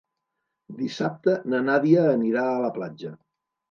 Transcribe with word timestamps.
Dissabte 0.79 1.37
na 1.53 1.63
Nàdia 1.69 2.09
anirà 2.17 2.51
a 2.57 2.61
la 2.67 2.77
platja. 2.83 3.19